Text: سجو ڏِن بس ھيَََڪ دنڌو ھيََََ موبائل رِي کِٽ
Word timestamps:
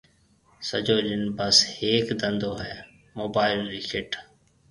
سجو 0.69 0.97
ڏِن 1.05 1.23
بس 1.37 1.57
ھيَََڪ 1.77 2.07
دنڌو 2.21 2.51
ھيََََ 2.65 2.77
موبائل 3.19 3.59
رِي 3.71 3.81
کِٽ 3.89 4.09